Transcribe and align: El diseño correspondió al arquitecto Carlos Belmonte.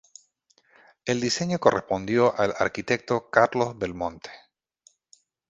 El 1.05 1.21
diseño 1.21 1.59
correspondió 1.59 2.35
al 2.35 2.55
arquitecto 2.57 3.29
Carlos 3.29 3.77
Belmonte. 3.77 4.31